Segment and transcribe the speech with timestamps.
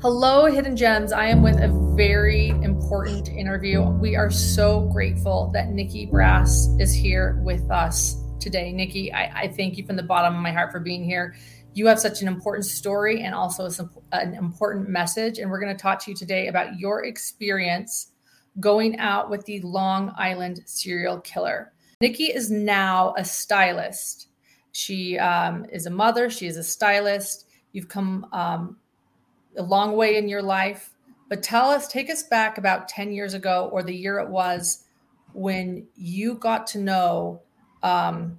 [0.00, 1.10] Hello, Hidden Gems.
[1.10, 3.82] I am with a very important interview.
[3.82, 8.70] We are so grateful that Nikki Brass is here with us today.
[8.70, 11.34] Nikki, I, I thank you from the bottom of my heart for being here.
[11.74, 13.68] You have such an important story and also
[14.12, 15.40] an important message.
[15.40, 18.12] And we're going to talk to you today about your experience
[18.60, 21.72] going out with the Long Island serial killer.
[22.00, 24.28] Nikki is now a stylist.
[24.70, 27.46] She um, is a mother, she is a stylist.
[27.72, 28.76] You've come um,
[29.56, 30.94] a long way in your life.
[31.28, 34.84] But tell us, take us back about 10 years ago or the year it was
[35.32, 37.40] when you got to know
[37.82, 38.38] um,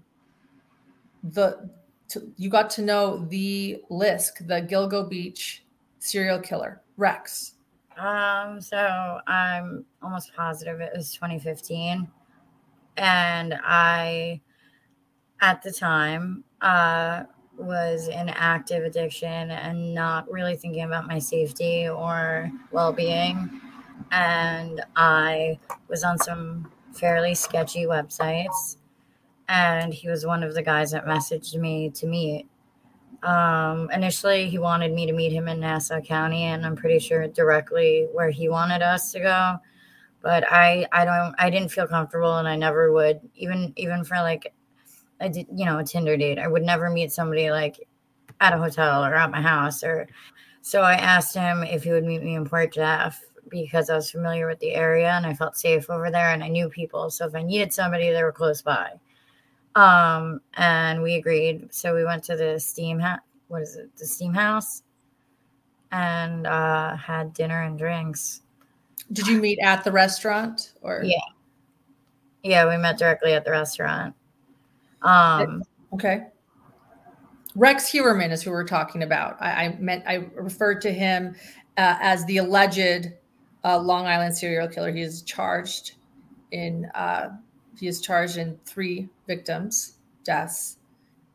[1.23, 1.70] the
[2.09, 5.63] to, you got to know the Lisk, the Gilgo Beach
[5.99, 7.53] serial killer, Rex.
[7.98, 12.07] Um, so I'm almost positive it was 2015.
[12.98, 14.41] And I
[15.41, 17.23] at the time uh
[17.59, 23.62] was in active addiction and not really thinking about my safety or well being.
[24.12, 28.77] And I was on some fairly sketchy websites.
[29.48, 32.48] And he was one of the guys that messaged me to meet.
[33.24, 37.27] Um, initially, he wanted me to meet him in Nassau County, and I'm pretty sure
[37.27, 39.57] directly where he wanted us to go.
[40.21, 44.16] But I, I don't, I didn't feel comfortable, and I never would, even, even for
[44.18, 44.54] like
[45.21, 46.39] I did, you know, a Tinder date.
[46.39, 47.87] I would never meet somebody like
[48.41, 50.07] at a hotel or at my house or
[50.61, 54.11] so I asked him if he would meet me in Port Jeff because I was
[54.11, 57.09] familiar with the area and I felt safe over there and I knew people.
[57.09, 58.91] So if I needed somebody, they were close by.
[59.76, 61.73] Um, and we agreed.
[61.73, 63.95] So we went to the steam ha- what is it?
[63.98, 64.83] The steam house
[65.91, 68.41] and uh had dinner and drinks.
[69.11, 71.17] Did you meet at the restaurant or Yeah.
[72.44, 74.16] Yeah, we met directly at the restaurant.
[75.01, 75.63] Um,
[75.94, 76.28] okay.
[77.55, 79.38] Rex Heuermann is who we're talking about.
[79.41, 81.35] I, I meant I referred to him
[81.78, 83.11] uh, as the alleged
[83.63, 84.91] uh, Long Island serial killer.
[84.91, 85.94] He is charged
[86.51, 87.29] in uh,
[87.77, 90.77] he is charged in three victims' deaths,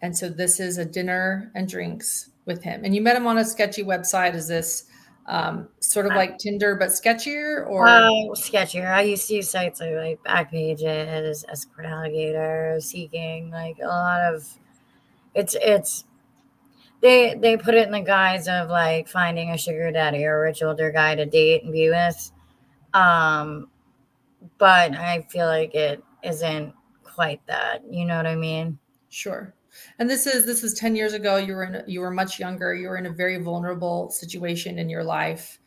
[0.03, 2.85] and so this is a dinner and drinks with him.
[2.85, 4.35] And you met him on a sketchy website.
[4.35, 4.85] Is this
[5.27, 8.03] um, sort of uh, like Tinder but sketchier or uh,
[8.35, 8.93] sketchier?
[8.93, 14.47] I used to use sites like, like Backpages, Escort Alligator, Seeking, like a lot of
[15.35, 16.05] it's it's
[17.01, 20.41] they they put it in the guise of like finding a sugar daddy or a
[20.43, 22.33] rich older guy to date and be with.
[22.95, 23.69] Um,
[24.59, 27.83] but I feel like it isn't quite that.
[27.91, 28.79] You know what I mean?
[29.09, 29.55] Sure.
[29.99, 31.37] And this is this is 10 years ago.
[31.37, 32.75] You were in you were much younger.
[32.75, 35.59] You were in a very vulnerable situation in your life.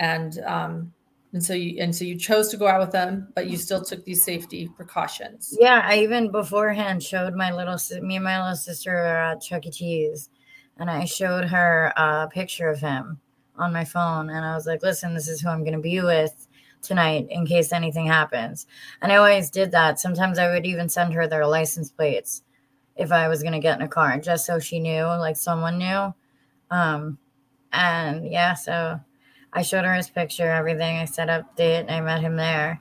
[0.00, 0.92] And um
[1.34, 3.84] and so you and so you chose to go out with them, but you still
[3.84, 5.54] took these safety precautions.
[5.60, 9.70] Yeah, I even beforehand showed my little me and my little sister at Chuck E.
[9.70, 10.30] Cheese,
[10.78, 13.18] and I showed her a picture of him
[13.56, 16.00] on my phone, and I was like, "Listen, this is who I'm going to be
[16.00, 16.46] with
[16.82, 18.68] tonight in case anything happens."
[19.02, 19.98] And I always did that.
[19.98, 22.42] Sometimes I would even send her their license plates
[22.96, 26.14] if I was gonna get in a car, just so she knew, like someone knew.
[26.70, 27.18] Um,
[27.72, 29.00] and yeah, so
[29.52, 30.98] I showed her his picture, everything.
[30.98, 32.80] I set up date, I met him there.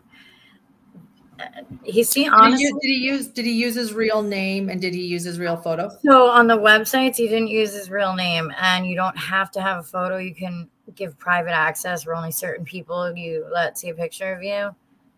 [1.84, 2.66] He see honestly.
[2.66, 5.24] Did he, did he use did he use his real name and did he use
[5.24, 5.90] his real photo?
[6.04, 9.62] So on the websites, he didn't use his real name, and you don't have to
[9.62, 10.18] have a photo.
[10.18, 14.44] You can give private access where only certain people you let see a picture of
[14.44, 14.76] you.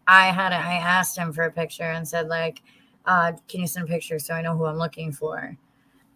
[0.08, 2.62] I had a, I asked him for a picture and said like
[3.08, 5.58] uh, can you send a picture so I know who I'm looking for?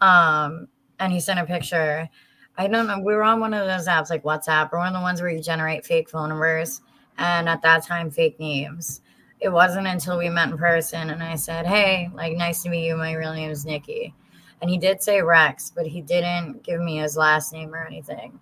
[0.02, 0.68] Um,
[1.00, 2.10] and he sent a picture.
[2.58, 3.00] I don't know.
[3.00, 5.30] We were on one of those apps like WhatsApp or one of the ones where
[5.30, 6.82] you generate fake phone numbers
[7.18, 9.02] and at that time fake names.
[9.40, 12.86] It wasn't until we met in person and I said, Hey, like nice to meet
[12.86, 12.98] you.
[12.98, 14.14] My real name is Nikki.
[14.62, 18.38] And he did say Rex, but he didn't give me his last name or anything.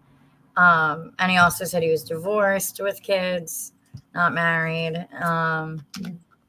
[0.56, 3.74] Um, and he also said he was divorced with kids,
[4.16, 5.08] not married.
[5.22, 5.86] Um,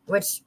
[0.07, 0.41] which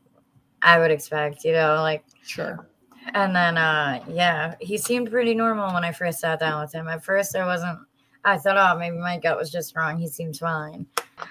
[0.62, 2.68] I would expect, you know, like sure.
[3.14, 6.88] And then uh yeah, he seemed pretty normal when I first sat down with him.
[6.88, 7.80] At first I wasn't
[8.24, 9.98] I thought, oh, maybe my gut was just wrong.
[9.98, 10.86] He seems fine.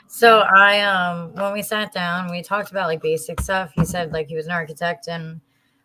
[0.08, 3.70] So I um when we sat down, we talked about like basic stuff.
[3.74, 5.40] He said like he was an architect and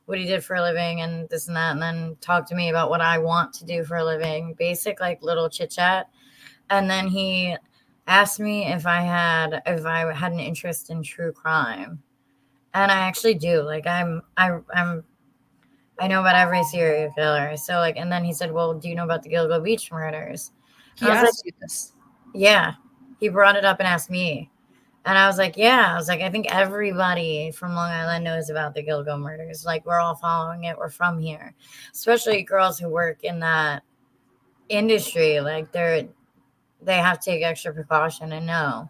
[0.05, 2.69] what he did for a living and this and that, and then talked to me
[2.69, 6.09] about what I want to do for a living, basic like little chit chat.
[6.69, 7.55] And then he
[8.07, 12.01] asked me if I had if I had an interest in true crime
[12.75, 13.61] and I actually do.
[13.61, 15.03] Like I'm, I, I'm,
[15.99, 17.55] I know about every serial killer.
[17.57, 20.51] So like, and then he said, "Well, do you know about the Gilgo Beach murders?"
[20.95, 21.71] He asked like.
[22.33, 22.73] Yeah,
[23.19, 24.51] he brought it up and asked me,
[25.05, 28.49] and I was like, "Yeah." I was like, "I think everybody from Long Island knows
[28.49, 29.63] about the Gilgo murders.
[29.65, 30.77] Like, we're all following it.
[30.77, 31.55] We're from here,
[31.93, 33.83] especially girls who work in that
[34.67, 35.39] industry.
[35.39, 36.09] Like, they're
[36.81, 38.89] they have to take extra precaution and know.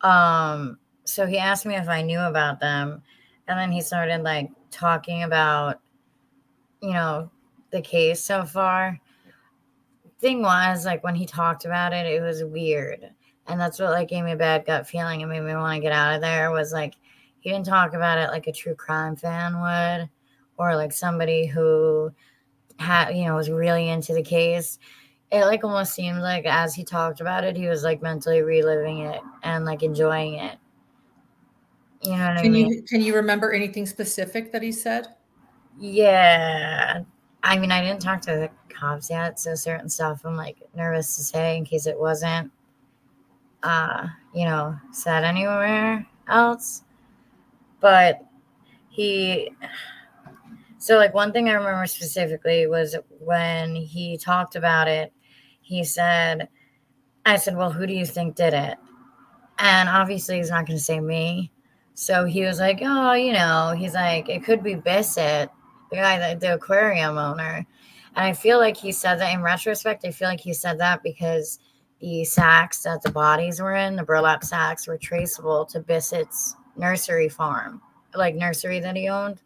[0.00, 3.02] Um, so he asked me if I knew about them,
[3.48, 5.80] and then he started like talking about,
[6.80, 7.30] you know,
[7.70, 8.98] the case so far.
[10.20, 13.10] Thing was, like when he talked about it, it was weird,
[13.46, 15.82] and that's what like gave me a bad gut feeling and made me want to
[15.82, 16.50] get out of there.
[16.50, 16.94] Was like
[17.40, 20.08] he didn't talk about it like a true crime fan would,
[20.58, 22.12] or like somebody who
[22.78, 24.78] had you know was really into the case
[25.32, 28.98] it like almost seemed like as he talked about it, he was like mentally reliving
[28.98, 30.58] it and like enjoying it.
[32.02, 32.68] You know what can I mean?
[32.68, 35.08] You, can you remember anything specific that he said?
[35.78, 37.02] Yeah.
[37.42, 41.16] I mean, I didn't talk to the cops yet, so certain stuff I'm like nervous
[41.16, 42.50] to say in case it wasn't
[43.62, 46.82] uh, you know, said anywhere else.
[47.80, 48.24] But
[48.88, 49.52] he
[50.78, 55.12] so like one thing I remember specifically was when he talked about it
[55.62, 56.48] he said,
[57.24, 58.76] I said, Well, who do you think did it?
[59.58, 61.51] And obviously, he's not going to say me.
[61.94, 65.50] So he was like, Oh, you know, he's like, It could be Bissett,
[65.90, 67.66] the guy, that the aquarium owner.
[68.14, 71.02] And I feel like he said that in retrospect, I feel like he said that
[71.02, 71.58] because
[72.00, 77.28] the sacks that the bodies were in, the burlap sacks, were traceable to Bissett's nursery
[77.28, 77.80] farm,
[78.14, 79.40] like nursery that he owned.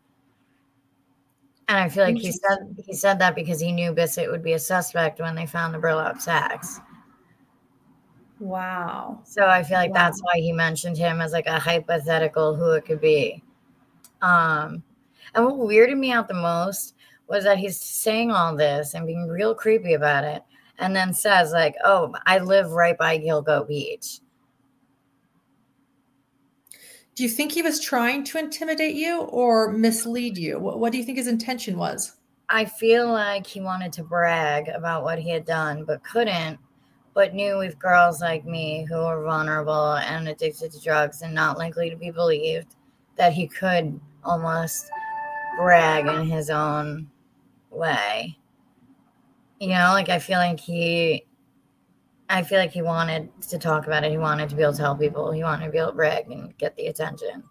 [1.69, 4.53] And I feel like he said he said that because he knew Bissett would be
[4.53, 6.81] a suspect when they found the burlap sacks.
[8.39, 9.21] Wow.
[9.25, 10.05] So I feel like wow.
[10.05, 13.43] that's why he mentioned him as like a hypothetical who it could be.
[14.21, 14.83] Um,
[15.35, 16.95] and what weirded me out the most
[17.29, 20.43] was that he's saying all this and being real creepy about it,
[20.79, 24.21] and then says like, "Oh, I live right by Gilgo Beach."
[27.15, 30.59] Do you think he was trying to intimidate you or mislead you?
[30.59, 32.13] What, what do you think his intention was?
[32.49, 36.59] I feel like he wanted to brag about what he had done, but couldn't,
[37.17, 41.57] but knew with girls like me who are vulnerable and addicted to drugs and not
[41.57, 42.77] likely to be believed
[43.17, 44.91] that he could almost
[45.57, 47.11] brag in his own
[47.71, 48.39] way.
[49.59, 51.25] You know, like I feel like he
[52.29, 54.11] I feel like he wanted to talk about it.
[54.11, 55.33] He wanted to be able to tell people.
[55.33, 57.43] He wanted to be able to brag and get the attention.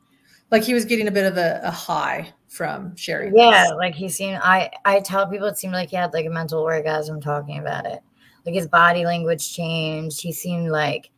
[0.52, 3.32] Like he was getting a bit of a, a high from Sherry.
[3.34, 4.38] Yeah, like he seemed.
[4.44, 7.88] I I tell people it seemed like he had like a mental orgasm talking about
[7.88, 8.04] it.
[8.46, 10.22] Like his body language changed.
[10.22, 11.10] He seemed like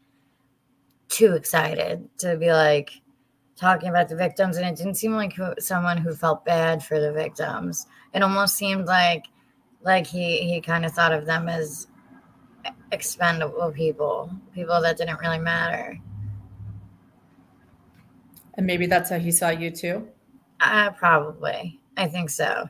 [1.10, 2.92] too excited to be like
[3.56, 7.12] talking about the victims, and it didn't seem like someone who felt bad for the
[7.12, 7.88] victims.
[8.14, 9.26] It almost seemed like
[9.82, 11.88] like he he kind of thought of them as
[12.92, 16.00] expendable people, people that didn't really matter.
[18.56, 20.08] And maybe that's how he saw you too?
[20.60, 21.80] Uh, probably.
[21.96, 22.70] I think so.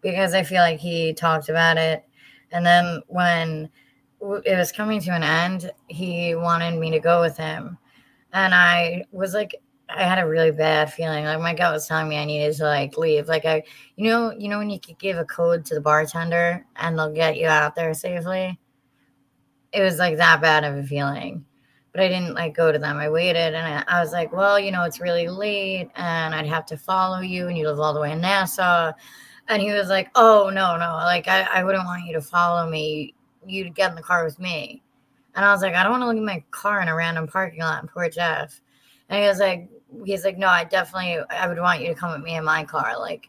[0.00, 2.04] Because I feel like he talked about it.
[2.52, 3.68] And then when
[4.44, 7.78] it was coming to an end, he wanted me to go with him.
[8.32, 9.54] And I was like,
[9.88, 11.24] I had a really bad feeling.
[11.24, 13.28] Like my gut was telling me I needed to like leave.
[13.28, 13.62] Like I,
[13.96, 17.12] you know, you know when you could give a code to the bartender and they'll
[17.12, 18.58] get you out there safely
[19.74, 21.44] it was like that bad of a feeling.
[21.92, 22.96] But I didn't like go to them.
[22.96, 26.46] I waited and I, I was like, well, you know, it's really late and I'd
[26.46, 28.92] have to follow you and you live all the way in Nassau.
[29.48, 32.68] And he was like, oh, no, no, like I, I wouldn't want you to follow
[32.68, 33.14] me.
[33.46, 34.82] You'd get in the car with me.
[35.34, 37.26] And I was like, I don't want to look at my car in a random
[37.26, 38.60] parking lot in Port Jeff.
[39.08, 39.68] And he was like,
[40.04, 42.64] he's like, no, I definitely, I would want you to come with me in my
[42.64, 42.98] car.
[42.98, 43.28] Like,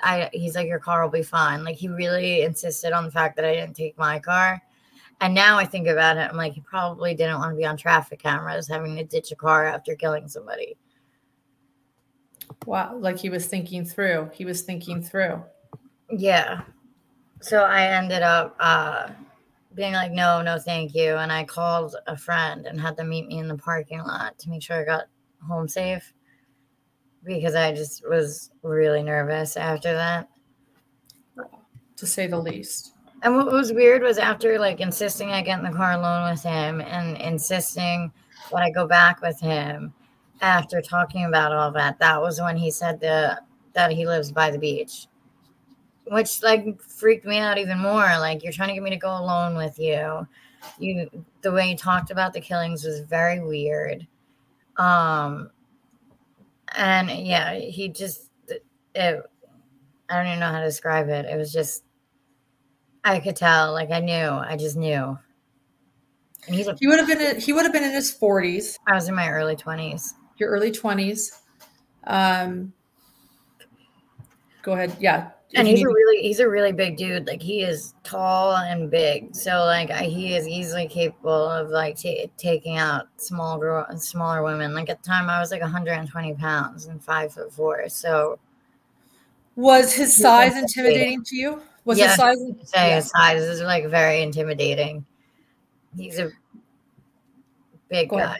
[0.00, 1.64] I, he's like, your car will be fine.
[1.64, 4.62] Like, he really insisted on the fact that I didn't take my car.
[5.20, 7.76] And now I think about it, I'm like, he probably didn't want to be on
[7.76, 10.78] traffic cameras having to ditch a car after killing somebody.
[12.64, 12.96] Wow.
[12.96, 14.30] Like he was thinking through.
[14.32, 15.42] He was thinking through.
[16.10, 16.62] Yeah.
[17.42, 19.10] So I ended up uh,
[19.74, 21.16] being like, no, no, thank you.
[21.16, 24.50] And I called a friend and had them meet me in the parking lot to
[24.50, 25.04] make sure I got
[25.46, 26.12] home safe
[27.24, 30.28] because I just was really nervous after that.
[31.96, 32.94] To say the least.
[33.22, 36.42] And what was weird was after like insisting I get in the car alone with
[36.42, 38.10] him and insisting
[38.50, 39.92] when I go back with him
[40.40, 43.38] after talking about all that, that was when he said the,
[43.74, 45.06] that he lives by the beach.
[46.10, 48.02] Which like freaked me out even more.
[48.18, 50.26] Like you're trying to get me to go alone with you.
[50.76, 51.08] You
[51.40, 54.08] the way you talked about the killings was very weird.
[54.76, 55.50] Um
[56.76, 58.28] and yeah, he just
[58.92, 59.22] it
[60.08, 61.26] I don't even know how to describe it.
[61.26, 61.84] It was just
[63.04, 63.72] I could tell.
[63.72, 64.30] Like I knew.
[64.30, 65.16] I just knew.
[66.46, 68.76] And he's a, he would have been in, he would have been in his forties.
[68.88, 70.14] I was in my early twenties.
[70.38, 71.40] Your early twenties.
[72.04, 72.72] Um,
[74.62, 74.96] go ahead.
[74.98, 75.30] Yeah.
[75.54, 75.92] And he's a mm-hmm.
[75.92, 77.26] really he's a really big dude.
[77.26, 79.34] Like he is tall and big.
[79.34, 84.42] So like he is easily capable of like t- taking out small girl and smaller
[84.42, 84.74] women.
[84.74, 87.88] Like at the time i was like 120 pounds and five foot four.
[87.88, 88.38] So
[89.56, 91.24] was his size intimidating.
[91.24, 91.62] to you?
[91.84, 92.96] Was yeah, his size say yeah.
[92.96, 95.04] his size is like very intimidating.
[95.96, 96.30] He's a
[97.88, 98.38] big guy.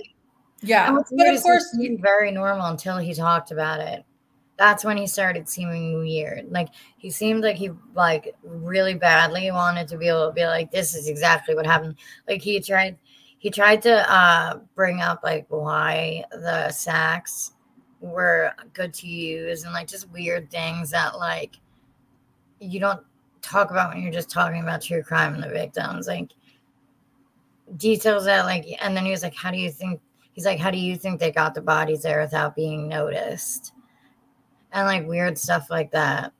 [0.63, 4.05] Yeah but of course very normal until he talked about it
[4.61, 6.53] that's when he started seeming weird.
[6.53, 10.71] Like he seemed like he like really badly wanted to be able to be like,
[10.71, 11.95] this is exactly what happened.
[12.29, 12.99] Like he tried
[13.39, 17.53] he tried to uh bring up like why the sacks
[18.01, 21.57] were good to use and like just weird things that like
[22.61, 23.01] you don't
[23.41, 26.07] talk about when you're just talking about true crime and the victims.
[26.07, 26.33] Like
[27.79, 30.03] details that like and then he was like, How do you think
[30.33, 33.73] he's like, How do you think they got the bodies there without being noticed?
[34.73, 36.33] And like weird stuff like that.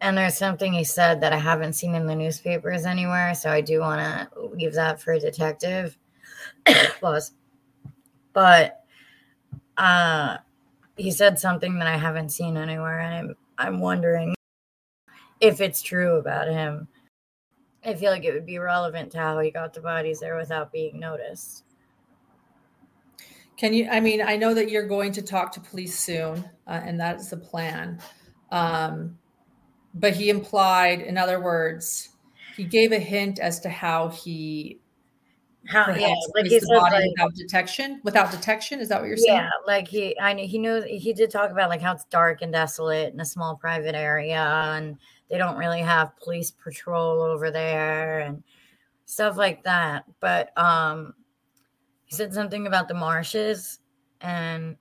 [0.00, 3.60] And there's something he said that I haven't seen in the newspapers anywhere, so I
[3.60, 5.98] do want to leave that for a detective.
[7.00, 7.32] Plus,
[8.32, 8.84] but
[9.76, 10.36] uh,
[10.96, 14.34] he said something that I haven't seen anywhere, and I'm I'm wondering
[15.40, 16.86] if it's true about him.
[17.84, 20.72] I feel like it would be relevant to how he got the bodies there without
[20.72, 21.64] being noticed.
[23.58, 23.88] Can you?
[23.90, 27.28] I mean, I know that you're going to talk to police soon, uh, and that's
[27.28, 28.00] the plan.
[28.50, 29.18] Um,
[29.94, 32.10] but he implied, in other words,
[32.56, 34.78] he gave a hint as to how he
[35.66, 38.00] how yeah, like he said, like, without detection.
[38.04, 39.36] Without detection, is that what you're saying?
[39.36, 42.42] Yeah, like he, I know he knows he did talk about like how it's dark
[42.42, 44.96] and desolate in a small private area, and
[45.28, 48.42] they don't really have police patrol over there and
[49.04, 50.04] stuff like that.
[50.20, 51.14] But um,
[52.08, 53.78] he said something about the marshes
[54.20, 54.76] and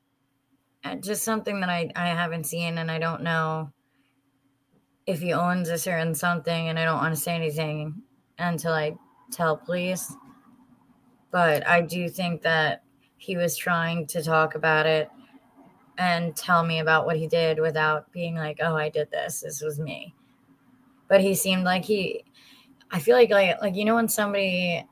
[0.83, 3.71] uh, just something that I, I haven't seen and I don't know
[5.05, 8.01] if he owns a certain something and I don't want to say anything
[8.39, 8.95] until I
[9.31, 10.13] tell police.
[11.29, 12.83] But I do think that
[13.17, 15.09] he was trying to talk about it
[15.97, 19.41] and tell me about what he did without being like, oh, I did this.
[19.41, 20.15] This was me.
[21.09, 22.23] But he seemed like he
[22.89, 24.85] I feel like like like you know when somebody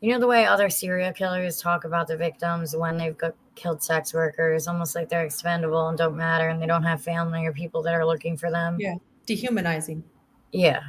[0.00, 3.82] you know the way other serial killers talk about the victims when they've got killed
[3.82, 7.52] sex workers, almost like they're expendable and don't matter and they don't have family or
[7.52, 8.76] people that are looking for them.
[8.78, 8.94] Yeah.
[9.26, 10.04] Dehumanizing.
[10.52, 10.80] Yeah.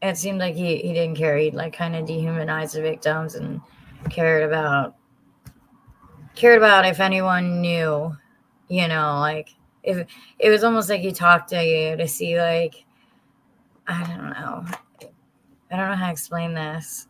[0.00, 1.36] It seemed like he, he didn't care.
[1.36, 3.60] He'd like kind of dehumanized the victims and
[4.10, 4.94] cared about
[6.36, 8.16] cared about if anyone knew,
[8.68, 9.48] you know, like
[9.82, 10.06] if
[10.38, 12.84] it was almost like he talked to you to see like
[13.88, 14.64] I don't know.
[15.70, 17.08] I don't know how to explain this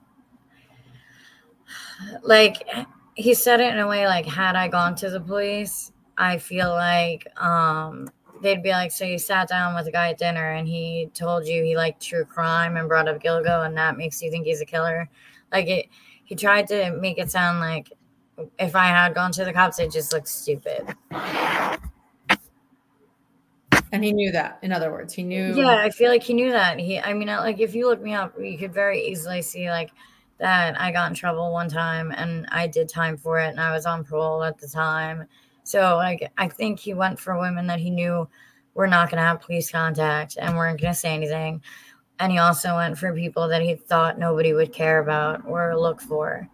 [2.23, 2.69] like
[3.15, 6.71] he said it in a way like had I gone to the police, I feel
[6.71, 8.09] like um
[8.43, 11.47] they'd be like, So you sat down with a guy at dinner and he told
[11.47, 14.61] you he liked true crime and brought up Gilgo and that makes you think he's
[14.61, 15.09] a killer.
[15.53, 15.87] Like it
[16.25, 17.93] he tried to make it sound like
[18.59, 20.95] if I had gone to the cops, it just looked stupid.
[23.93, 24.59] And he knew that.
[24.63, 25.55] In other words, he knew.
[25.55, 26.79] Yeah, I feel like he knew that.
[26.79, 29.91] He, I mean, like if you look me up, you could very easily see like
[30.39, 33.73] that I got in trouble one time and I did time for it and I
[33.73, 35.27] was on parole at the time.
[35.65, 38.29] So like I think he went for women that he knew
[38.75, 41.63] were not going to have police contact and weren't going to say anything.
[42.19, 46.01] And he also went for people that he thought nobody would care about or look
[46.01, 46.49] for.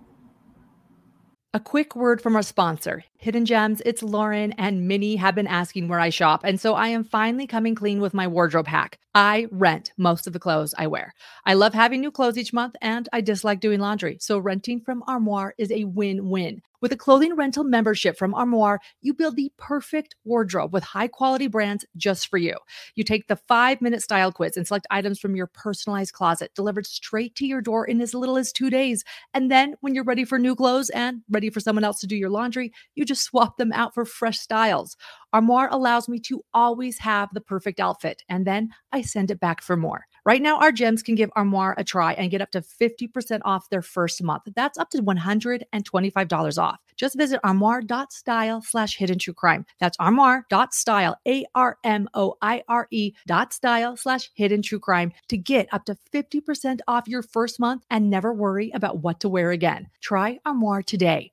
[1.55, 3.83] A quick word from our sponsor, Hidden Gems.
[3.85, 6.41] It's Lauren and Minnie have been asking where I shop.
[6.45, 8.99] And so I am finally coming clean with my wardrobe hack.
[9.15, 11.13] I rent most of the clothes I wear.
[11.45, 14.17] I love having new clothes each month and I dislike doing laundry.
[14.19, 16.63] So renting from Armoire is a win win.
[16.83, 21.47] With a clothing rental membership from Armoire, you build the perfect wardrobe with high quality
[21.47, 22.57] brands just for you.
[22.97, 26.87] You take the five minute style quiz and select items from your personalized closet delivered
[26.87, 29.05] straight to your door in as little as two days.
[29.33, 32.17] And then when you're ready for new clothes and ready for someone else to do
[32.17, 34.97] your laundry, you just swap them out for fresh styles.
[35.33, 39.63] Armoire allows me to always have the perfect outfit, and then I send it back
[39.63, 40.07] for more.
[40.25, 43.69] Right now, our gems can give Armoire a try and get up to 50% off
[43.71, 44.45] their first month.
[44.55, 46.79] That's up to $125 off.
[46.97, 49.67] Just visit armoire.style slash hidden true crime.
[49.81, 55.13] That's armoire.style, A R M O I R E dot style slash hidden true crime
[55.29, 59.29] to get up to 50% off your first month and never worry about what to
[59.29, 59.89] wear again.
[60.01, 61.32] Try Armoire today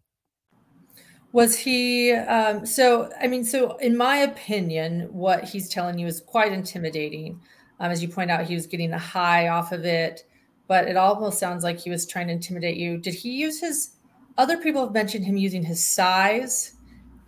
[1.31, 6.21] was he um, so i mean so in my opinion what he's telling you is
[6.21, 7.39] quite intimidating
[7.79, 10.25] um, as you point out he was getting a high off of it
[10.67, 13.91] but it almost sounds like he was trying to intimidate you did he use his
[14.37, 16.75] other people have mentioned him using his size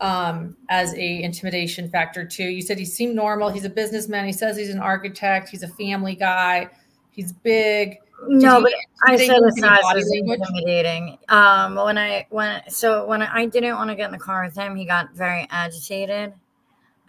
[0.02, 2.46] um, as a intimidation factor too.
[2.46, 3.50] You said he seemed normal.
[3.50, 4.26] He's a businessman.
[4.26, 5.50] He says he's an architect.
[5.50, 6.70] He's a family guy.
[7.12, 7.98] He's big.
[8.28, 8.74] No, but
[9.04, 11.18] I said it's not was intimidating.
[11.30, 14.56] Um, when I when so when I didn't want to get in the car with
[14.56, 16.34] him, he got very agitated,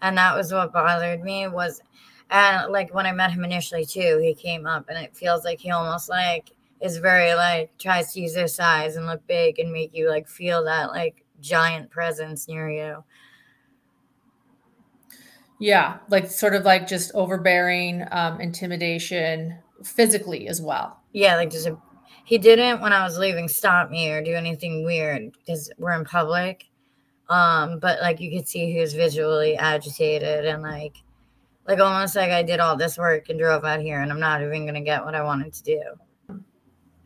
[0.01, 1.49] and that was what bothered me.
[1.49, 1.83] Was
[2.31, 5.61] and like when I met him initially too, he came up, and it feels like
[5.61, 6.51] he almost like
[6.81, 10.29] is very like tries to use their size and look big and make you like
[10.29, 13.05] feel that like giant presence near you.
[15.59, 21.02] Yeah, like sort of like just overbearing, um, intimidation physically as well.
[21.13, 21.77] Yeah, like just a,
[22.25, 26.05] he didn't when I was leaving stop me or do anything weird because we're in
[26.05, 26.67] public.
[27.29, 30.97] Um, but like you could see he was visually agitated and like
[31.67, 34.43] like almost like I did all this work and drove out here and I'm not
[34.43, 35.83] even gonna get what I wanted to do.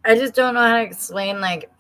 [0.05, 1.71] I just don't know how to explain like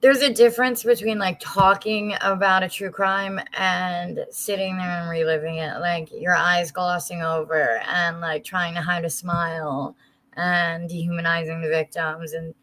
[0.00, 5.56] there's a difference between like talking about a true crime and sitting there and reliving
[5.56, 9.96] it like your eyes glossing over and like trying to hide a smile
[10.36, 12.54] and dehumanizing the victims and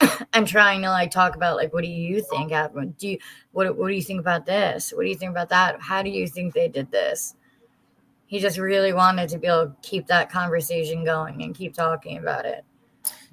[0.32, 2.96] and trying to like talk about like what do you think happened?
[2.98, 3.18] Do you
[3.52, 4.92] what, what do you think about this?
[4.94, 5.80] What do you think about that?
[5.80, 7.34] How do you think they did this?
[8.26, 12.16] He just really wanted to be able to keep that conversation going and keep talking
[12.16, 12.64] about it.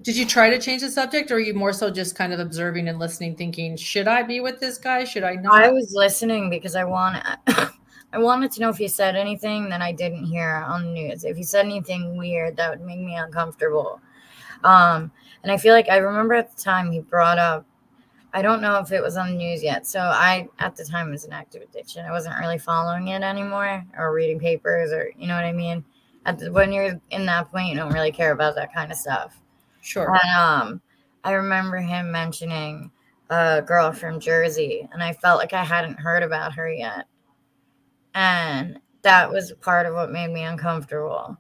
[0.02, 2.40] Did you try to change the subject or are you more so just kind of
[2.40, 5.04] observing and listening thinking should i be with this guy?
[5.04, 5.62] Should i not?
[5.62, 7.24] I was listening because i want
[8.14, 11.24] i wanted to know if he said anything that i didn't hear on the news.
[11.24, 14.02] If he said anything weird that would make me uncomfortable.
[14.64, 15.12] Um
[15.44, 17.66] and i feel like i remember at the time he brought up
[18.34, 19.88] i don't know if it was on the news yet.
[19.88, 22.06] So i at the time was an active addiction.
[22.06, 25.84] I wasn't really following it anymore or reading papers or you know what i mean?
[26.26, 28.98] At the, when you're in that point you don't really care about that kind of
[28.98, 29.40] stuff.
[29.82, 30.14] Sure.
[30.24, 30.82] And um,
[31.24, 32.92] I remember him mentioning
[33.30, 37.06] a girl from Jersey, and I felt like I hadn't heard about her yet.
[38.14, 41.38] And that was part of what made me uncomfortable.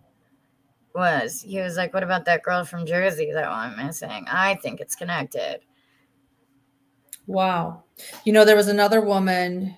[0.96, 4.26] Was he was like, What about that girl from Jersey that I'm missing?
[4.28, 5.60] I think it's connected.
[7.28, 7.84] Wow.
[8.24, 9.76] You know, there was another woman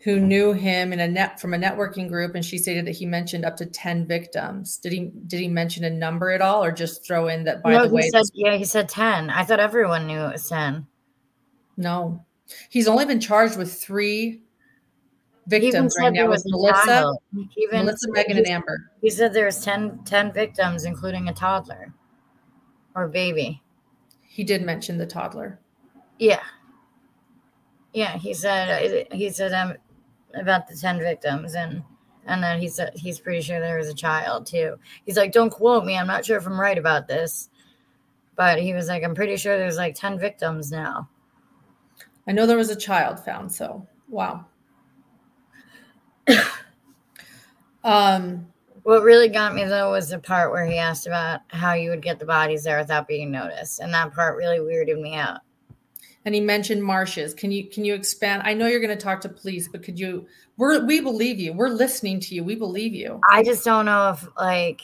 [0.00, 3.04] who knew him in a net from a networking group and she stated that he
[3.04, 6.70] mentioned up to 10 victims did he did he mention a number at all or
[6.70, 9.60] just throw in that by no, the way said, yeah he said 10 i thought
[9.60, 10.86] everyone knew it was 10
[11.76, 12.24] no
[12.68, 14.40] he's only been charged with three
[15.48, 17.12] victims right now with melissa
[17.56, 21.92] even melissa megan and amber he said there's 10 10 victims including a toddler
[22.94, 23.62] or baby
[24.22, 25.58] he did mention the toddler
[26.18, 26.42] yeah
[27.92, 29.74] yeah he said he said um
[30.34, 31.82] about the 10 victims and
[32.28, 34.78] and then he said he's pretty sure there was a child too.
[35.06, 35.96] He's like, don't quote me.
[35.96, 37.48] I'm not sure if I'm right about this.
[38.36, 41.08] But he was like, I'm pretty sure there's like 10 victims now.
[42.28, 44.44] I know there was a child found, so wow.
[47.84, 48.46] Um
[48.82, 52.02] what really got me though was the part where he asked about how you would
[52.02, 53.80] get the bodies there without being noticed.
[53.80, 55.40] And that part really weirded me out
[56.28, 57.32] and he mentioned marshes.
[57.32, 58.42] Can you can you expand?
[58.44, 60.26] I know you're going to talk to police, but could you?
[60.58, 61.54] We're we believe you.
[61.54, 62.44] We're listening to you.
[62.44, 63.18] We believe you.
[63.30, 64.82] I just don't know if like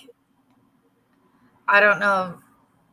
[1.69, 2.39] I don't know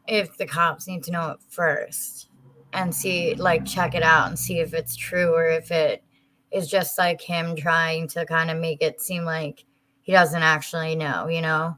[0.05, 2.27] if the cops need to know it first
[2.73, 6.03] and see like check it out and see if it's true or if it
[6.51, 9.65] is just like him trying to kind of make it seem like
[10.01, 11.77] he doesn't actually know, you know.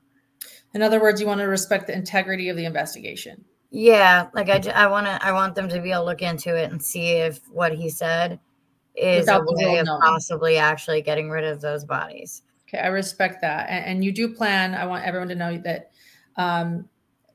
[0.74, 3.44] In other words, you want to respect the integrity of the investigation.
[3.70, 6.56] Yeah, like I, I want to, I want them to be able to look into
[6.56, 8.40] it and see if what he said
[8.96, 12.44] is Without a way of possibly actually getting rid of those bodies.
[12.68, 14.76] Okay, I respect that, and, and, you do plan.
[14.76, 15.92] I want everyone to know that
[16.38, 16.88] um,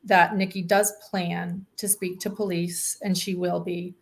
[0.04, 3.94] that Nikki does plan to speak to police, and she will be.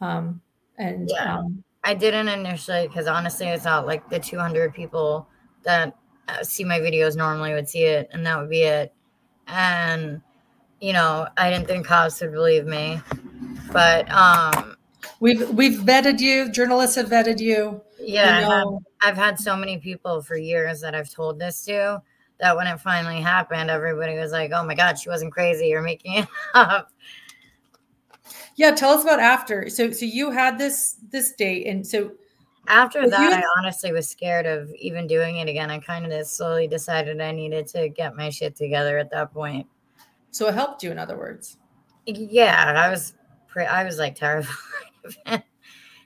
[0.00, 0.40] Um,
[0.78, 5.28] and yeah, um, I didn't initially because honestly, I thought like the 200 people
[5.64, 5.96] that
[6.28, 8.92] uh, see my videos normally would see it, and that would be it.
[9.48, 10.22] And
[10.80, 13.00] you know, I didn't think cops would believe me,
[13.72, 14.76] but um,
[15.20, 16.50] we've we've vetted you.
[16.50, 17.80] Journalists have vetted you.
[18.00, 18.80] Yeah, you know.
[19.00, 22.02] I've, I've had so many people for years that I've told this to
[22.40, 25.66] that when it finally happened, everybody was like, "Oh my god, she wasn't crazy.
[25.68, 26.90] You're making it up."
[28.56, 29.68] Yeah, tell us about after.
[29.68, 32.12] So, so you had this this date, and so
[32.68, 35.70] after that, I honestly was scared of even doing it again.
[35.70, 39.66] I kind of slowly decided I needed to get my shit together at that point.
[40.30, 41.58] So it helped you, in other words.
[42.06, 43.14] Yeah, I was,
[43.48, 45.42] pre- I was like terrified.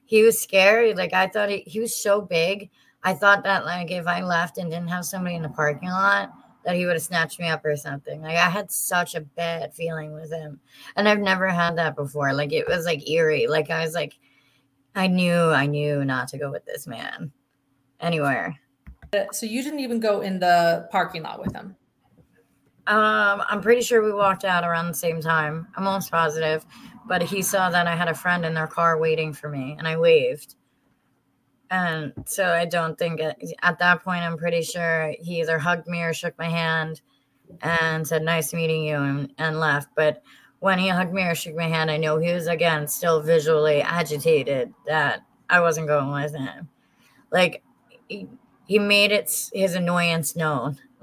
[0.06, 0.94] he was scary.
[0.94, 2.70] Like I thought he, he was so big.
[3.02, 6.32] I thought that like if I left and didn't have somebody in the parking lot,
[6.66, 8.20] that he would have snatched me up or something.
[8.20, 10.60] Like I had such a bad feeling with him,
[10.96, 12.34] and I've never had that before.
[12.34, 13.46] Like it was like eerie.
[13.46, 14.18] Like I was like,
[14.94, 17.30] I knew I knew not to go with this man
[18.00, 18.58] anywhere.
[19.32, 21.76] So you didn't even go in the parking lot with him.
[22.88, 25.68] Um, I'm pretty sure we walked out around the same time.
[25.76, 26.66] I'm almost positive,
[27.06, 29.86] but he saw that I had a friend in their car waiting for me, and
[29.86, 30.56] I waved.
[31.70, 35.88] And so I don't think it, at that point, I'm pretty sure he either hugged
[35.88, 37.00] me or shook my hand
[37.62, 39.88] and said, Nice meeting you, and, and left.
[39.94, 40.22] But
[40.60, 43.82] when he hugged me or shook my hand, I know he was again still visually
[43.82, 46.68] agitated that I wasn't going with him.
[47.30, 47.62] Like,
[48.08, 48.28] he,
[48.66, 50.78] he made it his annoyance known.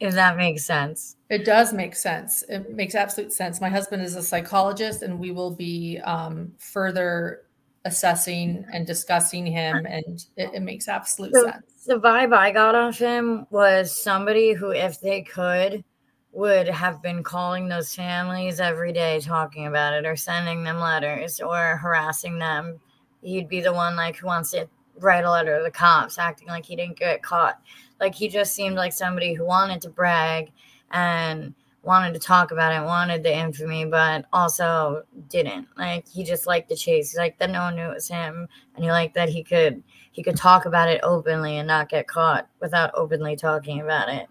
[0.00, 1.16] if that makes sense.
[1.30, 2.44] It does make sense.
[2.48, 3.60] It makes absolute sense.
[3.60, 7.42] My husband is a psychologist, and we will be um, further
[7.86, 11.84] assessing and discussing him, and it, it makes absolute the, sense.
[11.86, 15.84] The vibe I got off him was somebody who, if they could,
[16.32, 21.40] would have been calling those families every day talking about it or sending them letters
[21.40, 22.78] or harassing them.
[23.22, 24.68] He'd be the one like who wants to
[24.98, 27.60] write a letter to the cops, acting like he didn't get caught.
[28.00, 30.52] Like he just seemed like somebody who wanted to brag
[30.90, 31.54] and
[31.86, 35.68] wanted to talk about it, wanted the infamy, but also didn't.
[35.78, 37.12] Like he just liked the chase.
[37.12, 39.82] He liked that no one knew it was him, and he liked that he could
[40.10, 44.26] he could talk about it openly and not get caught without openly talking about it.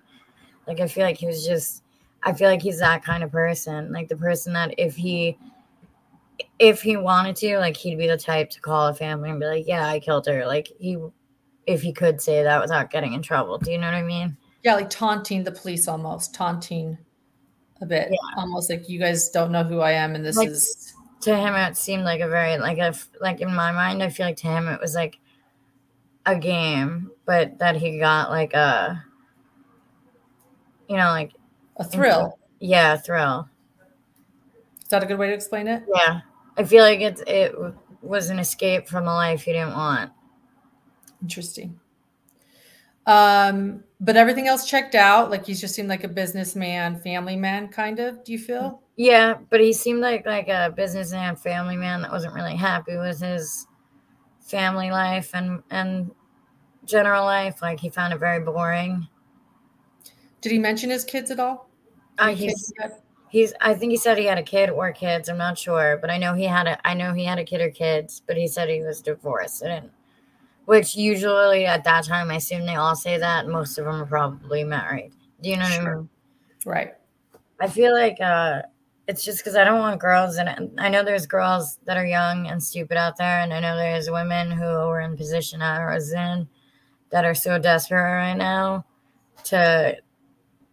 [0.68, 1.84] Like I feel like he was just
[2.24, 3.92] I feel like he's that kind of person.
[3.94, 5.38] Like the person that if he
[6.60, 9.46] if he wanted to, like he'd be the type to call a family and be
[9.46, 10.98] like, "Yeah, I killed her." Like he,
[11.66, 13.58] if he could say that without getting in trouble.
[13.58, 14.36] Do you know what I mean?
[14.62, 16.98] Yeah, like taunting the police, almost taunting
[17.82, 18.42] a bit, yeah.
[18.42, 20.94] almost like you guys don't know who I am, and this like, is.
[21.22, 24.04] To him, it seemed like a very like a like in my mind.
[24.04, 25.20] I feel like to him it was like
[26.26, 29.04] a game, but that he got like a,
[30.88, 31.32] you know, like
[31.78, 32.38] a thrill.
[32.60, 33.50] Yeah, a thrill.
[34.84, 35.84] Is that a good way to explain it?
[35.94, 36.22] Yeah.
[36.58, 37.56] I feel like it it
[38.02, 40.12] was an escape from a life he didn't want.
[41.22, 41.80] Interesting.
[43.06, 45.30] Um, but everything else checked out.
[45.30, 48.24] Like he's just seemed like a businessman, family man, kind of.
[48.24, 48.82] Do you feel?
[48.98, 53.22] Yeah, but he seemed like like a businessman, family man that wasn't really happy with
[53.22, 53.68] his
[54.42, 56.12] family life and and
[56.86, 57.62] general life.
[57.62, 59.08] Like he found it very boring.
[60.42, 61.70] Did he mention his kids at all?
[62.18, 62.72] Uh, he's
[63.36, 65.28] He's I think he said he had a kid or kids.
[65.28, 67.60] I'm not sure, but I know he had a I know he had a kid
[67.60, 69.62] or kids, but he said he was divorced.
[69.62, 69.90] And
[70.66, 73.48] which usually at that time I assume they all say that.
[73.48, 75.12] Most of them are probably married.
[75.42, 75.84] Do you know sure.
[75.84, 76.10] what I mean?
[76.66, 76.94] Right.
[77.60, 78.64] I feel like uh
[79.08, 82.48] it's just because I don't want girls, and I know there's girls that are young
[82.48, 86.12] and stupid out there, and I know there's women who are in position I was
[86.12, 86.48] in
[87.12, 88.84] that are so desperate right now
[89.46, 89.98] to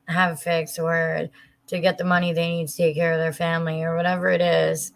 [0.09, 1.29] have a fix or
[1.67, 4.41] to get the money they need to take care of their family or whatever it
[4.41, 4.93] is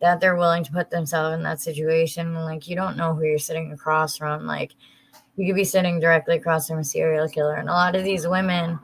[0.00, 2.34] that they're willing to put themselves in that situation.
[2.34, 4.46] like you don't know who you're sitting across from.
[4.46, 4.72] Like
[5.36, 7.56] you could be sitting directly across from a serial killer.
[7.56, 8.78] And a lot of these women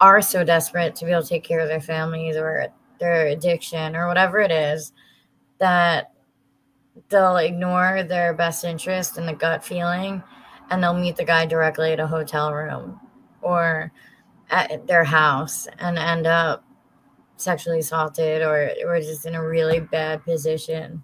[0.00, 3.96] are so desperate to be able to take care of their families or their addiction
[3.96, 4.92] or whatever it is
[5.58, 6.12] that
[7.08, 10.22] they'll ignore their best interest and the gut feeling
[10.70, 13.00] and they'll meet the guy directly at a hotel room
[13.42, 13.92] or
[14.50, 16.64] at their house and end up
[17.36, 21.02] sexually assaulted or or just in a really bad position.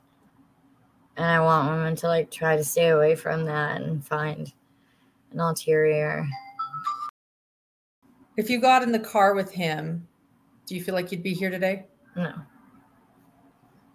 [1.16, 4.52] And I want women to like try to stay away from that and find
[5.30, 6.26] an ulterior.
[8.36, 10.08] If you got in the car with him,
[10.66, 11.86] do you feel like you'd be here today?
[12.16, 12.32] No.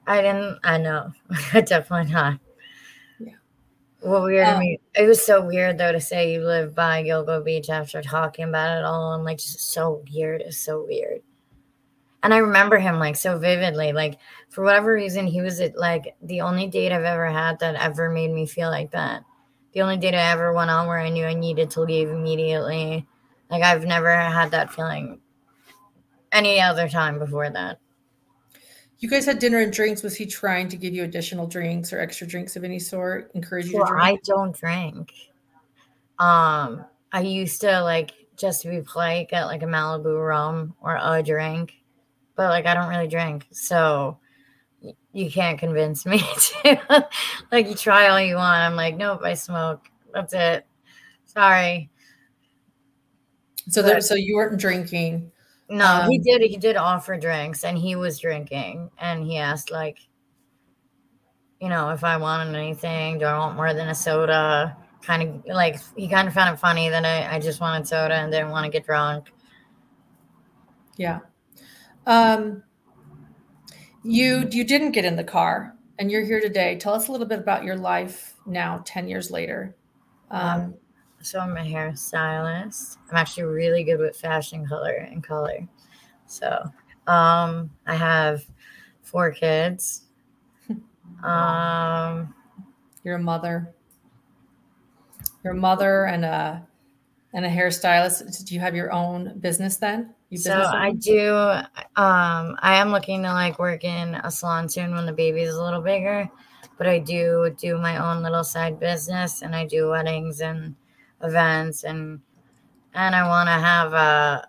[0.05, 1.11] I didn't I know.
[1.53, 2.39] Definitely not.
[3.19, 3.33] Yeah.
[4.03, 4.79] Well, weird um, to me.
[4.95, 8.77] It was so weird though to say you live by Gilgo Beach after talking about
[8.77, 10.41] it all and like just so weird.
[10.41, 11.23] It's so weird
[12.23, 13.93] and I remember him like so vividly.
[13.93, 18.09] Like for whatever reason, he was like the only date I've ever had that ever
[18.09, 19.23] made me feel like that.
[19.73, 23.05] The only date I ever went on where I knew I needed to leave immediately.
[23.49, 25.19] Like I've never had that feeling
[26.31, 27.79] any other time before that.
[28.99, 30.01] You guys had dinner and drinks.
[30.01, 33.29] Was he trying to give you additional drinks or extra drinks of any sort?
[33.35, 34.03] Encourage you well, to drink?
[34.03, 35.13] I don't drink.
[36.17, 40.97] Um, I used to like just to be polite, get like a Malibu rum or
[40.99, 41.75] a drink
[42.37, 44.19] but like I don't really drink, so
[45.11, 46.19] you can't convince me
[46.63, 47.07] to.
[47.51, 48.61] like you try all you want.
[48.61, 49.87] I'm like, nope, I smoke.
[50.13, 50.65] That's it.
[51.25, 51.89] Sorry.
[53.69, 55.31] So there, so you weren't drinking.
[55.69, 56.41] No, um, he did.
[56.41, 59.99] He did offer drinks, and he was drinking, and he asked like,
[61.59, 63.17] you know, if I wanted anything.
[63.19, 64.77] Do I want more than a soda?
[65.01, 68.15] Kind of like he kind of found it funny that I, I just wanted soda
[68.15, 69.31] and didn't want to get drunk.
[70.97, 71.19] Yeah.
[72.07, 72.63] Um,
[74.03, 76.77] you you didn't get in the car and you're here today.
[76.77, 79.75] Tell us a little bit about your life now, 10 years later.
[80.31, 80.75] Um,
[81.21, 82.97] so I'm a hairstylist.
[83.09, 85.67] I'm actually really good with fashion color and color.
[86.27, 86.63] So
[87.07, 88.45] um, I have
[89.03, 90.03] four kids.
[91.23, 92.35] Um,
[93.03, 93.73] you're a mother.
[95.43, 96.67] You're a mother and a
[97.33, 98.45] and a hairstylist.
[98.45, 100.13] Do you have your own business then?
[100.35, 101.33] So I do.
[101.95, 105.63] Um, I am looking to like work in a salon soon when the baby's a
[105.63, 106.29] little bigger,
[106.77, 110.75] but I do do my own little side business and I do weddings and
[111.23, 112.19] events and
[112.93, 114.47] and I want to have a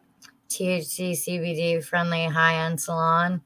[0.49, 3.43] THC CBD friendly high end salon,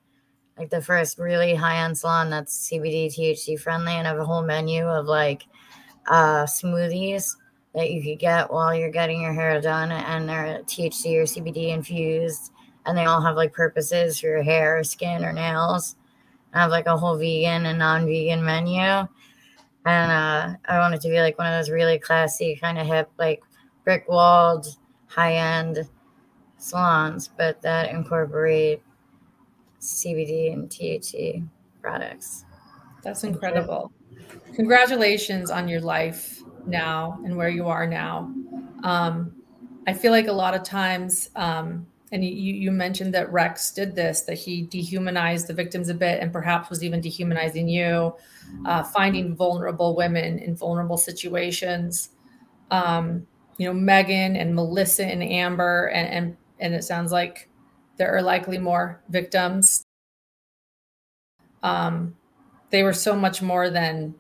[0.56, 4.42] like the first really high end salon that's CBD THC friendly, and have a whole
[4.42, 5.42] menu of like
[6.06, 7.36] uh, smoothies
[7.74, 11.68] that you could get while you're getting your hair done, and they're THC or CBD
[11.68, 12.52] infused,
[12.84, 15.96] and they all have like purposes for your hair, skin, or nails.
[16.52, 19.08] I have like a whole vegan and non-vegan menu, and
[19.86, 23.10] uh, I want it to be like one of those really classy, kind of hip,
[23.18, 23.42] like
[23.84, 24.66] brick walled,
[25.06, 25.88] high end
[26.58, 28.82] salons, but that incorporate
[29.80, 31.46] CBD and THC
[31.80, 32.44] products.
[33.02, 33.92] That's incredible.
[34.54, 38.32] Congratulations on your life now and where you are now.
[38.82, 39.34] Um,
[39.86, 43.94] I feel like a lot of times, um, and you, you mentioned that Rex did
[43.94, 48.14] this, that he dehumanized the victims a bit and perhaps was even dehumanizing you,
[48.66, 52.10] uh, finding vulnerable women in vulnerable situations.
[52.70, 53.26] Um,
[53.58, 57.48] you know, Megan and Melissa and Amber and, and and it sounds like
[57.96, 59.84] there are likely more victims.
[61.62, 62.16] Um,
[62.70, 64.14] they were so much more than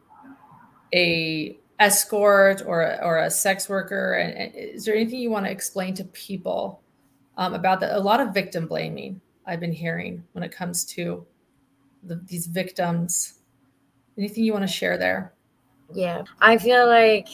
[0.92, 4.14] a escort or or a sex worker.
[4.14, 6.82] And, is there anything you want to explain to people
[7.36, 7.96] um, about that?
[7.96, 11.26] A lot of victim blaming I've been hearing when it comes to
[12.02, 13.40] the, these victims.
[14.16, 15.32] Anything you want to share there?
[15.92, 17.28] Yeah, I feel like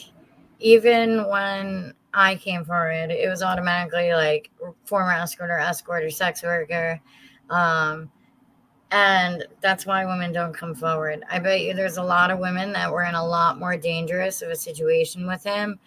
[0.59, 4.49] even when I came forward, it was automatically like
[4.85, 6.99] former escort or escort or sex worker.
[7.49, 8.11] Um,
[8.91, 11.23] and that's why women don't come forward.
[11.29, 14.41] I bet you there's a lot of women that were in a lot more dangerous
[14.41, 15.79] of a situation with him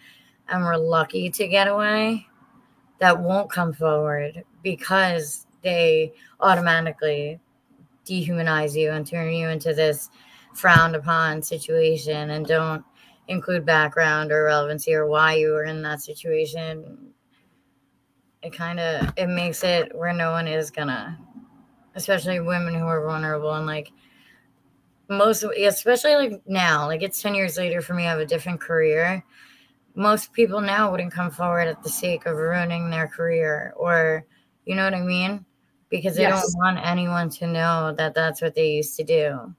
[0.49, 2.27] and were lucky to get away
[2.99, 7.39] that won't come forward because they automatically
[8.05, 10.09] dehumanize you and turn you into this
[10.53, 12.83] frowned upon situation and don't
[13.27, 17.13] include background or relevancy or why you were in that situation
[18.41, 21.17] it kind of it makes it where no one is gonna
[21.95, 23.91] especially women who are vulnerable and like
[25.09, 28.59] most especially like now like it's 10 years later for me i have a different
[28.59, 29.23] career
[29.95, 34.25] most people now wouldn't come forward at the sake of ruining their career or
[34.65, 35.45] you know what i mean
[35.89, 36.41] because they yes.
[36.41, 39.53] don't want anyone to know that that's what they used to do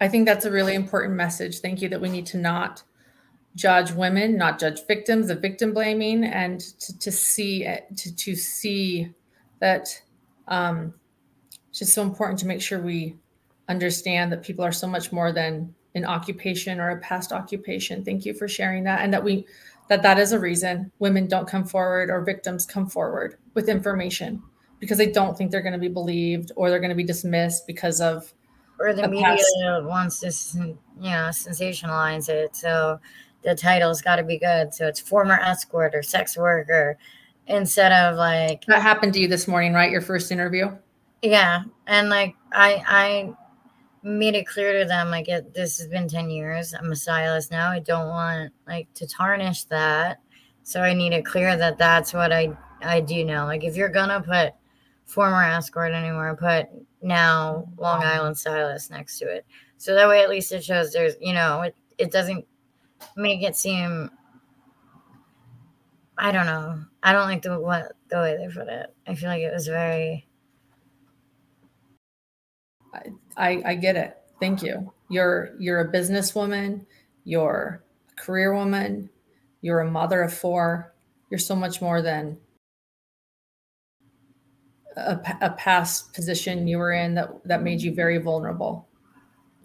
[0.00, 1.60] I think that's a really important message.
[1.60, 2.82] Thank you that we need to not
[3.54, 7.64] judge women, not judge victims of victim blaming, and to, to see
[7.96, 9.12] to, to see
[9.60, 10.00] that
[10.50, 10.94] um,
[11.70, 13.16] it's just so important to make sure we
[13.68, 18.04] understand that people are so much more than an occupation or a past occupation.
[18.04, 19.46] Thank you for sharing that, and that we
[19.88, 24.40] that that is a reason women don't come forward or victims come forward with information
[24.78, 27.66] because they don't think they're going to be believed or they're going to be dismissed
[27.66, 28.32] because of
[28.78, 29.84] or the media past.
[29.84, 30.76] wants to you
[31.10, 32.98] know sensationalize it so
[33.42, 36.96] the title's got to be good so it's former escort or sex worker
[37.50, 39.90] instead of like that happened to you this morning right?
[39.90, 40.70] Your first interview?
[41.22, 43.34] Yeah and like i i
[44.02, 46.72] made it clear to them like it, this has been 10 years.
[46.72, 47.70] I'm a stylist now.
[47.70, 50.20] I don't want like to tarnish that.
[50.62, 53.44] So i need it clear that that's what i i do know.
[53.44, 54.54] Like if you're gonna put
[55.04, 56.68] former escort anywhere put
[57.02, 59.44] now Long Island stylist next to it.
[59.76, 62.46] So that way, at least it shows there's, you know, it, it doesn't
[63.16, 64.10] make it seem.
[66.22, 66.84] I don't know.
[67.02, 68.94] I don't like the what the way they put it.
[69.06, 70.28] I feel like it was very.
[73.36, 74.18] I I get it.
[74.38, 74.92] Thank you.
[75.08, 76.84] You're you're a businesswoman.
[77.24, 79.08] You're a career woman.
[79.62, 80.94] You're a mother of four.
[81.30, 82.36] You're so much more than
[84.96, 88.88] a, a past position you were in that that made you very vulnerable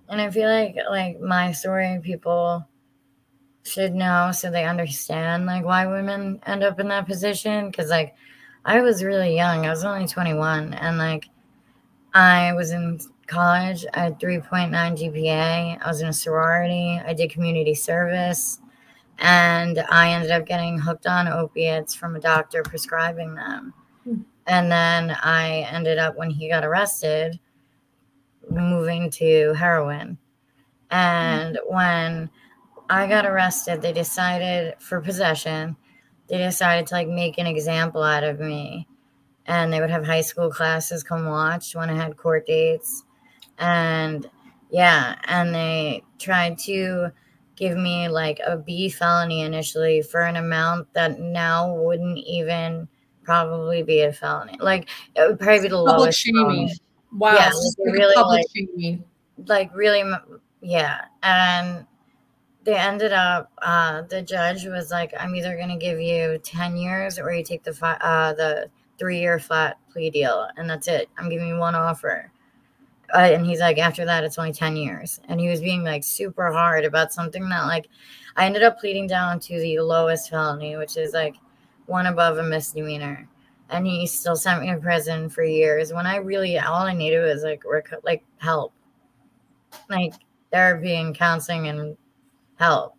[0.10, 2.66] and i feel like like my story people
[3.66, 7.70] should know so they understand like why women end up in that position.
[7.70, 8.16] Because like
[8.66, 9.66] i was really young.
[9.66, 11.28] I was only 21 and like
[12.14, 13.86] i was in college.
[13.94, 17.02] I had 3.9 gpa i was in a sorority.
[17.06, 18.60] I did community service
[19.20, 23.74] and i ended up getting hooked on opiates from a doctor prescribing them.
[24.04, 24.22] Hmm.
[24.48, 27.40] And then I ended up, when he got arrested,
[28.50, 30.18] moving to heroin.
[30.92, 30.96] Hmm.
[30.96, 32.30] And when
[32.90, 35.76] I got arrested, they decided for possession,
[36.28, 38.88] they decided to like make an example out of me.
[39.48, 43.04] And they would have high school classes come watch when I had court dates.
[43.60, 44.28] And
[44.72, 47.10] yeah, and they tried to
[47.56, 52.88] give me like a B felony initially for an amount that now wouldn't even
[53.24, 54.58] probably be a felony.
[54.60, 56.20] Like it would probably be the Public lowest.
[56.20, 56.46] shaming.
[56.46, 56.74] felony.
[57.12, 57.34] Wow.
[57.34, 57.54] Yeah, like,
[57.86, 59.04] like really, public like- shaming.
[59.48, 60.04] like really
[60.62, 61.86] yeah and
[62.66, 66.76] they ended up uh the judge was like i'm either going to give you 10
[66.76, 70.88] years or you take the fi- uh the three year flat plea deal and that's
[70.88, 71.10] it.
[71.18, 72.32] I'm giving you one offer.
[73.14, 75.20] Uh, and he's like after that it's only 10 years.
[75.30, 77.88] And he was being like super hard about something that like
[78.36, 81.36] i ended up pleading down to the lowest felony which is like
[81.86, 83.28] one above a misdemeanor.
[83.70, 85.94] And he still sent me to prison for years.
[85.94, 88.74] When i really all i needed was like rec- like help.
[89.90, 90.14] Like
[90.52, 91.98] therapy and counseling and
[92.58, 92.96] help.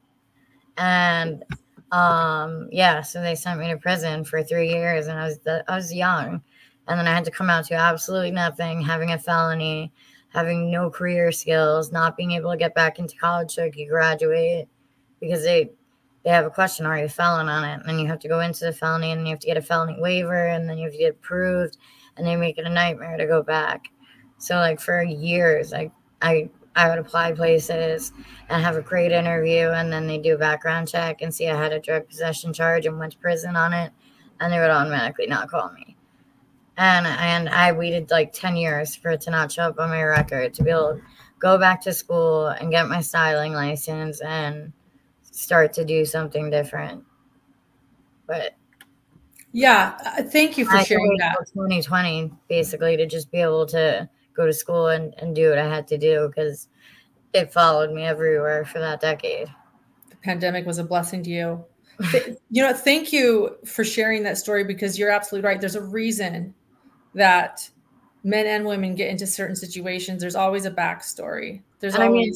[0.76, 1.44] And
[1.92, 5.76] um yeah, so they sent me to prison for 3 years and I was I
[5.76, 6.42] was young.
[6.88, 9.92] And then I had to come out to absolutely nothing, having a felony,
[10.28, 13.88] having no career skills, not being able to get back into college so I could
[13.88, 14.68] graduate
[15.20, 15.70] because they
[16.24, 17.74] they have a question, are you a felon on it?
[17.80, 19.62] And then you have to go into the felony and you have to get a
[19.62, 21.78] felony waiver and then you have to get approved
[22.16, 23.86] and they make it a nightmare to go back.
[24.38, 25.92] So like for years, I
[26.22, 28.12] I I would apply places
[28.48, 31.60] and have a great interview, and then they do a background check and see I
[31.60, 33.92] had a drug possession charge and went to prison on it,
[34.40, 35.96] and they would automatically not call me.
[36.76, 40.02] And and I waited like ten years for it to not show up on my
[40.02, 41.02] record to be able to
[41.38, 44.72] go back to school and get my styling license and
[45.22, 47.04] start to do something different.
[48.26, 48.54] But
[49.52, 49.96] Yeah.
[50.04, 51.36] uh, Thank you for I sharing that.
[51.52, 55.68] 2020 basically to just be able to go to school and, and do what I
[55.68, 56.68] had to do because
[57.32, 59.48] it followed me everywhere for that decade.
[60.10, 61.64] The pandemic was a blessing to you.
[62.50, 65.58] You know, thank you for sharing that story because you're absolutely right.
[65.60, 66.54] There's a reason
[67.14, 67.68] that
[68.22, 70.20] men and women get into certain situations.
[70.20, 71.62] There's always a backstory.
[71.80, 72.34] There's And I mean-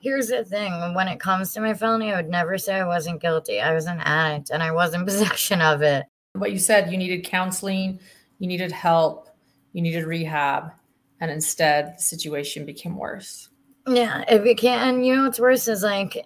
[0.00, 3.20] Here's the thing when it comes to my felony, I would never say I wasn't
[3.20, 3.60] guilty.
[3.60, 6.04] I was an addict and I was in possession of it.
[6.34, 6.92] what you said.
[6.92, 7.98] You needed counseling,
[8.38, 9.28] you needed help,
[9.72, 10.70] you needed rehab,
[11.20, 13.48] and instead the situation became worse.
[13.86, 16.24] Yeah, if you can't, and you know what's worse is like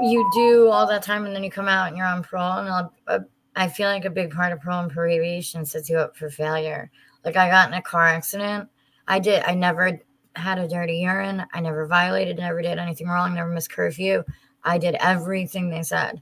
[0.00, 2.58] you do all that time and then you come out and you're on parole.
[2.58, 3.20] And I'll, uh,
[3.56, 6.90] I feel like a big part of parole and probation sets you up for failure.
[7.24, 8.68] Like I got in a car accident.
[9.06, 9.42] I did.
[9.44, 10.00] I never
[10.36, 11.44] had a dirty urine.
[11.52, 14.24] I never violated, never did anything wrong, never missed curfew.
[14.64, 16.20] I did everything they said.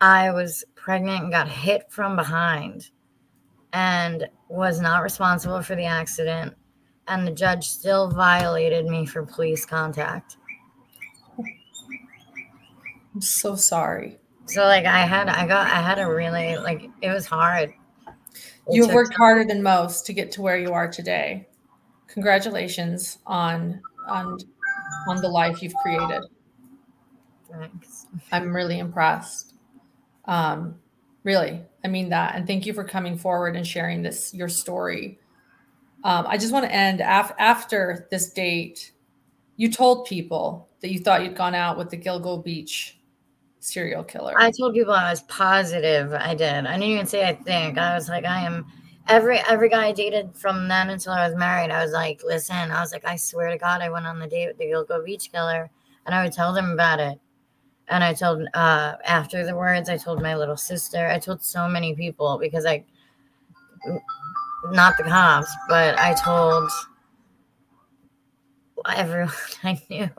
[0.00, 2.90] I was pregnant and got hit from behind
[3.72, 6.54] and was not responsible for the accident.
[7.08, 10.36] And the judge still violated me for police contact.
[13.14, 14.18] I'm so sorry.
[14.46, 17.70] So like I had I got I had a really like it was hard.
[18.06, 18.14] It
[18.70, 21.48] You've took- worked harder than most to get to where you are today.
[22.08, 24.38] Congratulations on on
[25.08, 26.22] on the life you've created.
[27.50, 28.06] Thanks.
[28.30, 29.54] I'm really impressed.
[30.26, 30.76] Um,
[31.24, 35.18] really, I mean that, and thank you for coming forward and sharing this your story.
[36.04, 38.92] Um, I just want to end af- after this date.
[39.56, 42.98] You told people that you thought you'd gone out with the Gilgo Beach
[43.60, 44.34] serial killer.
[44.38, 46.66] I told people I was positive I did.
[46.66, 47.78] I didn't even say I think.
[47.78, 48.66] I was like, I am
[49.08, 51.70] every every guy I dated from then until I was married.
[51.70, 54.26] I was like, listen, I was like, I swear to God, I went on the
[54.26, 55.70] date with the Gilgo Beach killer,
[56.06, 57.18] and I would tell them about it.
[57.88, 61.08] And I told uh after the words, I told my little sister.
[61.08, 62.84] I told so many people because I,
[64.66, 66.70] not the cops, but I told
[68.94, 69.32] everyone
[69.64, 70.10] I knew.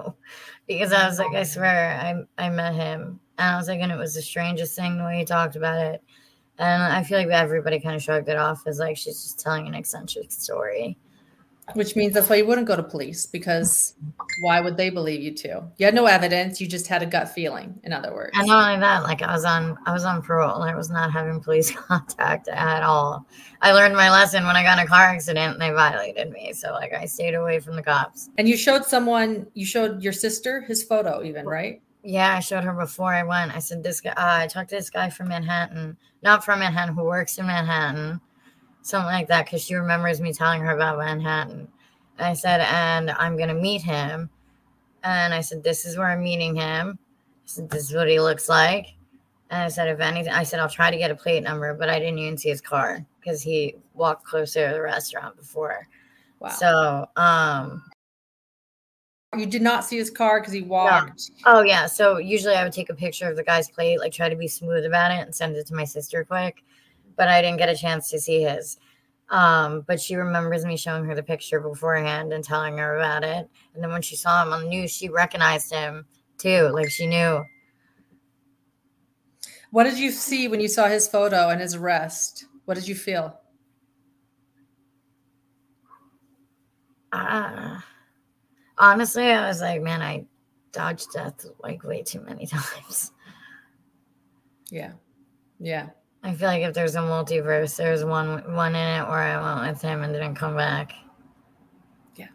[0.68, 3.92] Because I was like, I swear, I I met him, and I was like, and
[3.92, 6.04] it was the strangest thing the way he talked about it,
[6.60, 9.68] and I feel like everybody kind of shrugged it off as like she's just telling
[9.68, 10.98] an eccentric story.
[11.76, 13.96] Which means that's why you wouldn't go to police because
[14.42, 15.62] why would they believe you too?
[15.78, 16.60] You had no evidence.
[16.62, 17.80] You just had a gut feeling.
[17.84, 20.62] In other words, And not only that, like I was on I was on parole.
[20.64, 23.26] I was not having police contact at all.
[23.62, 26.54] I learned my lesson when I got in a car accident and they violated me.
[26.54, 28.30] So like I stayed away from the cops.
[28.38, 29.48] and you showed someone.
[29.54, 31.82] You showed your sister his photo, even right?
[32.02, 33.54] Yeah, I showed her before I went.
[33.54, 36.96] I said, "This guy." Uh, I talked to this guy from Manhattan, not from Manhattan,
[36.96, 38.22] who works in Manhattan,
[38.82, 41.68] something like that, because she remembers me telling her about Manhattan.
[42.18, 44.30] And I said, "And I'm gonna meet him,"
[45.04, 48.20] and I said, "This is where I'm meeting him." I said, "This is what he
[48.20, 48.88] looks like,"
[49.50, 51.90] and I said, "If anything," I said, "I'll try to get a plate number," but
[51.90, 55.88] I didn't even see his car because he walked closer to the restaurant before.
[56.40, 56.50] Wow.
[56.50, 57.84] So, um,
[59.38, 61.30] You did not see his car because he walked.
[61.46, 61.86] Oh yeah.
[61.86, 64.48] So usually I would take a picture of the guy's plate, like try to be
[64.48, 66.64] smooth about it and send it to my sister quick.
[67.20, 68.78] But I didn't get a chance to see his.
[69.30, 73.50] Um, but she remembers me showing her the picture beforehand and telling her about it.
[73.74, 76.06] And then when she saw him on the news, she recognized him
[76.38, 76.70] too.
[76.74, 77.44] Like she knew.
[79.72, 82.46] What did you see when you saw his photo and his arrest?
[82.64, 83.38] What did you feel?
[87.12, 87.82] Uh,
[88.78, 90.26] honestly, I was like, man, I
[90.72, 93.12] dodged death like way too many times.
[94.72, 94.94] Yeah.
[95.60, 95.90] Yeah.
[96.24, 99.72] I feel like if there's a multiverse, there's one one in it where I went
[99.72, 100.94] with him and didn't come back.
[102.16, 102.28] Yeah.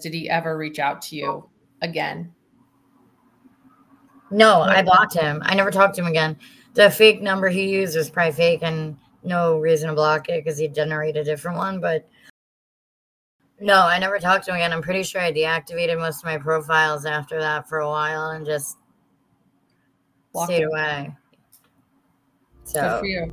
[0.00, 1.48] Did he ever reach out to you
[1.82, 2.32] again?
[4.30, 5.42] No, I blocked him.
[5.44, 6.36] I never talked to him again.
[6.74, 10.58] The fake number he used was probably fake and no reason to block it because
[10.58, 11.80] he generated a different one.
[11.80, 12.08] But
[13.60, 14.72] no, I never talked to him again.
[14.72, 18.44] I'm pretty sure I deactivated most of my profiles after that for a while and
[18.44, 18.76] just
[20.32, 21.14] Block stayed away.
[22.66, 23.32] So Good for you.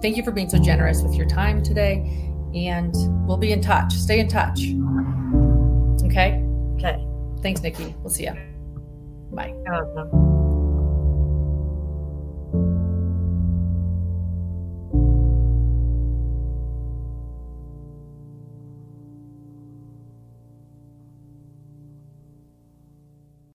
[0.00, 2.28] Thank you for being so generous with your time today.
[2.54, 2.94] And
[3.26, 3.92] we'll be in touch.
[3.94, 4.60] Stay in touch.
[6.04, 6.44] Okay.
[6.76, 7.02] Okay.
[7.42, 7.94] Thanks, Nikki.
[8.00, 8.36] We'll see you.
[9.32, 9.54] Bye.
[9.68, 10.31] Oh, Welcome.